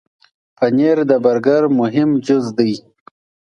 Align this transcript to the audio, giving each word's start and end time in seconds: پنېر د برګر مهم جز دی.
پنېر 0.57 0.97
د 1.09 1.11
برګر 1.25 1.63
مهم 1.79 2.09
جز 2.27 2.45
دی. 2.57 2.73